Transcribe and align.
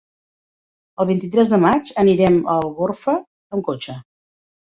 El 1.03 1.07
vint-i-tres 1.09 1.51
de 1.55 1.59
maig 1.65 1.91
anirem 2.03 2.39
a 2.53 2.57
Algorfa 2.63 3.13
amb 3.19 3.67
cotxe. 3.71 3.99